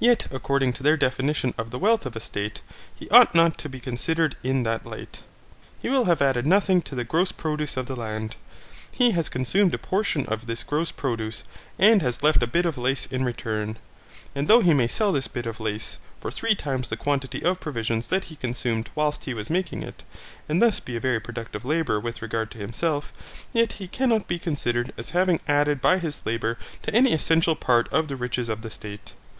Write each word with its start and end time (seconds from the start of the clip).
Yet 0.00 0.26
according 0.32 0.72
to 0.72 0.82
their 0.82 0.96
definition 0.96 1.54
of 1.56 1.70
the 1.70 1.78
wealth 1.78 2.04
of 2.04 2.16
a 2.16 2.20
state, 2.20 2.60
he 2.92 3.08
ought 3.10 3.36
not 3.36 3.56
to 3.58 3.68
be 3.68 3.78
considered 3.78 4.36
in 4.42 4.64
that 4.64 4.84
light. 4.84 5.20
He 5.80 5.88
will 5.88 6.06
have 6.06 6.20
added 6.20 6.44
nothing 6.44 6.82
to 6.82 6.96
the 6.96 7.04
gross 7.04 7.30
produce 7.30 7.76
of 7.76 7.86
the 7.86 7.94
land: 7.94 8.34
he 8.90 9.12
has 9.12 9.28
consumed 9.28 9.72
a 9.72 9.78
portion 9.78 10.26
of 10.26 10.46
this 10.48 10.64
gross 10.64 10.90
produce, 10.90 11.44
and 11.78 12.02
has 12.02 12.20
left 12.20 12.42
a 12.42 12.48
bit 12.48 12.66
of 12.66 12.76
lace 12.78 13.06
in 13.12 13.22
return; 13.24 13.76
and 14.34 14.48
though 14.48 14.58
he 14.60 14.74
may 14.74 14.88
sell 14.88 15.12
this 15.12 15.28
bit 15.28 15.46
of 15.46 15.60
lace 15.60 15.98
for 16.20 16.32
three 16.32 16.56
times 16.56 16.88
the 16.88 16.96
quantity 16.96 17.40
of 17.44 17.60
provisions 17.60 18.08
that 18.08 18.24
he 18.24 18.34
consumed 18.34 18.90
whilst 18.96 19.24
he 19.26 19.34
was 19.34 19.48
making 19.48 19.84
it, 19.84 20.02
and 20.48 20.60
thus 20.60 20.80
be 20.80 20.96
a 20.96 20.98
very 21.00 21.20
productive 21.20 21.64
labourer 21.64 22.00
with 22.00 22.22
regard 22.22 22.50
to 22.50 22.58
himself, 22.58 23.12
yet 23.52 23.74
he 23.74 23.86
cannot 23.86 24.26
be 24.26 24.36
considered 24.36 24.92
as 24.98 25.10
having 25.10 25.38
added 25.46 25.80
by 25.80 25.96
his 25.96 26.22
labour 26.24 26.58
to 26.82 26.92
any 26.92 27.12
essential 27.12 27.54
part 27.54 27.88
of 27.92 28.08
the 28.08 28.16
riches 28.16 28.48
of 28.48 28.62
the 28.62 28.70
state. 28.72 29.14